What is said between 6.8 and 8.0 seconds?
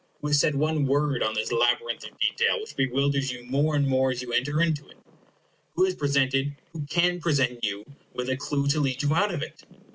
can present you